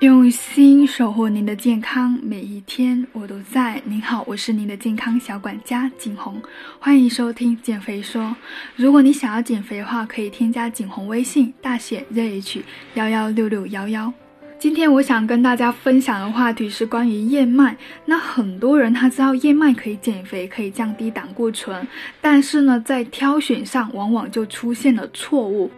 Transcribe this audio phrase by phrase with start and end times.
[0.00, 3.82] 用心守护您的健康，每一天我都在。
[3.84, 6.40] 您好，我是您的健康小管家景红，
[6.78, 8.34] 欢迎收听减肥说。
[8.76, 12.62] 如果你想要减肥的话，可以添加景红微信，大写 ZH
[12.94, 14.10] 幺幺六六幺幺。
[14.58, 17.76] 今天我想跟大家分享的话题是关于燕麦。
[18.06, 21.86] 那很多人他知道燕麦可以减肥，可以降低胆固醇，
[22.22, 25.70] 但是呢，在挑选上往往就出现了错误。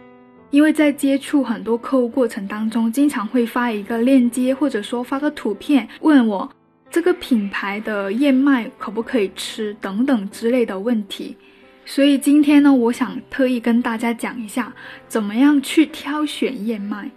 [0.53, 6.47] 因为在接触很多客户过程当中，经常会发一个链接，或者说发个图片，问我
[6.91, 11.35] 这个品牌的燕麦可不可以吃等等之类的问题。
[11.87, 14.71] 所以今天呢，我想特意跟大家讲一下，
[15.07, 17.09] 怎么样去挑选燕麦。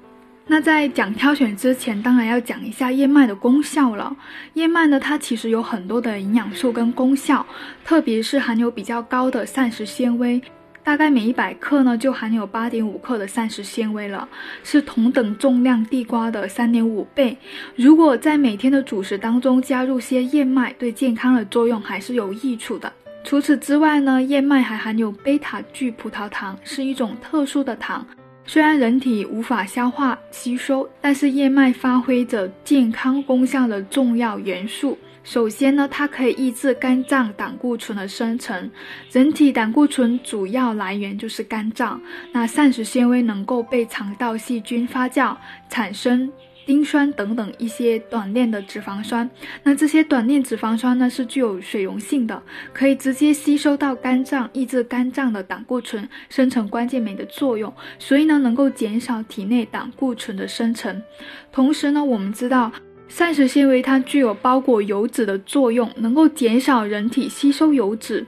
[0.46, 4.16] 那在讲挑选之前，当然要讲一下燕麦的功效了。
[4.54, 7.44] 燕麦呢，它其实有很多的营养素跟功效，
[7.84, 10.40] 特别是含有比较高的膳食纤维。
[10.86, 14.28] 大概每一百克呢，就含有八点五克的膳食纤维了，
[14.62, 17.36] 是同等重量地瓜的三点五倍。
[17.74, 22.92] 如果在每天的主食当中加入些燕麦，对健康的作用还是有益处的。
[23.24, 28.06] 除此之外呢，燕麦还含有贝塔聚葡萄糖，是一种特殊的糖。
[28.44, 34.96] 虽然人体无法消化吸收，但是燕麦发挥着健康功效的重要元素。
[35.26, 38.70] 首先呢，它可以抑制肝脏胆固醇的生成。
[39.10, 42.00] 人体胆固醇主要来源就是肝脏。
[42.32, 45.36] 那膳食纤维能够被肠道细菌发酵，
[45.68, 46.30] 产生
[46.64, 49.28] 丁酸等等一些短链的脂肪酸。
[49.64, 52.40] 那这些短链脂肪酸呢，是具有水溶性的，
[52.72, 57.72] 可以直接吸收到肝脏，抑制肝脏的胆固醇生成关键酶的作用。
[57.98, 61.02] 所以呢，能够减少体内胆固醇的生成。
[61.50, 62.70] 同时呢，我们知道。
[63.08, 68.26] 膳食纤维它具有包裹油脂的作用，能够减少人体吸收油脂，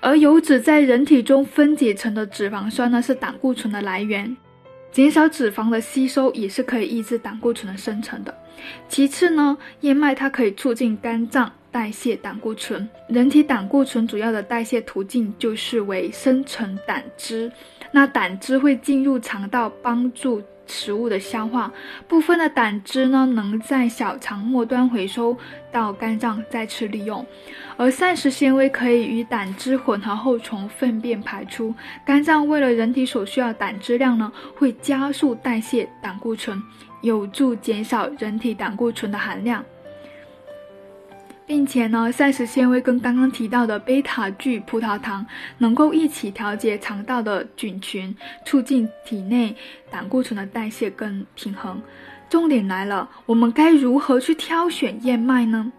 [0.00, 4.36] 而油脂在人体中分解成的脂肪酸呢，是胆固醇的来源。
[4.92, 8.34] 减少脂肪的吸收也是可以抑制胆固醇的生成的。
[8.88, 12.88] 其次呢，燕麦它可以促进肝脏代谢胆固醇。
[13.06, 17.52] 人体胆固醇主要的代谢途径就是为生成胆汁，
[17.92, 20.42] 那胆汁会进入肠道帮助。
[20.70, 21.72] 食物的消化
[22.06, 25.34] 部分的胆汁呢，能在小肠末端回收
[25.72, 27.24] 到肝脏再次利用，
[27.78, 31.74] 而膳食纤维可以与胆汁混合后从粪便排出。
[32.04, 36.62] 肝脏为了人体所需要胆汁量呢，会加速代谢胆固醇，
[37.00, 39.64] 有助减少人体胆固醇的含量。
[41.48, 45.24] 并且呢，膳食纤维跟刚刚提到的贝塔聚葡萄糖
[45.56, 48.14] 能够一起调节肠道的菌群，
[48.44, 49.56] 促进体内
[49.90, 51.80] 胆固醇的代谢跟平衡。
[52.28, 55.72] 重点来了，我们该如何去挑选燕麦呢？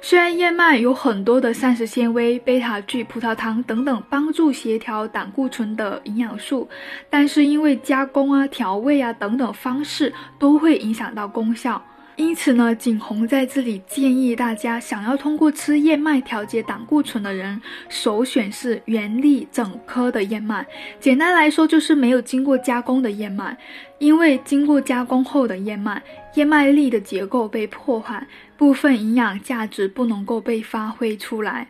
[0.00, 6.66] 虽然燕麦有很多的膳食纤维、贝塔聚葡萄糖等等帮助协调胆固醇的营养素，
[7.10, 11.82] 但是因为加工啊、调味啊等等方式都会影响到功效。
[12.16, 20.64] 因此呢，景洪在这里建议大家，想要通过吃燕麦调节胆固醇的人，首选是原粒整颗的燕麦。
[21.00, 23.58] 简单来说，就是没有经过加工的燕麦。
[24.04, 26.02] 因为经过加工后的燕麦，
[26.34, 31.66] 燕麦粒的结构被破坏，部分营养价值不能够被发挥出来。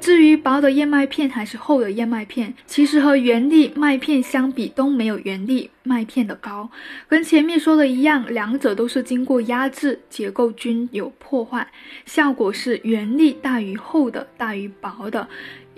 [0.00, 6.70] 至于薄的燕麦片还是厚的燕麦片，其实和原粒麦片相比都没有原粒麦片的高。
[7.06, 11.68] 跟前面说的一样，两者都是经过压制，结构均有破坏，
[12.06, 15.28] 效果是原粒大于厚的大于薄的。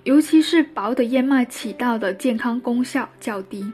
[0.07, 3.67] 尤其是薄的燕麦起到的健康功效较低。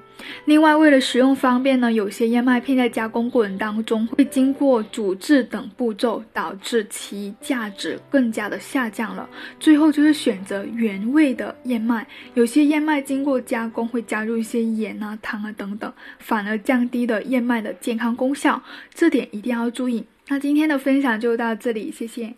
[0.47, 9.29] 另外，为了使用方便呢，有些燕麦片在加工过程当中会经过煮制等步骤，导致其价值更加的下降了。
[9.61, 12.07] 最后就是选择原味的燕麦。
[12.33, 18.63] 有些燕麦经过加工会加入一些盐啊、糖啊等等，反而降低了燕麦的健康功效。
[18.95, 20.03] 这点一定要注意。
[20.29, 22.33] 那今天的分享就到这里，谢谢。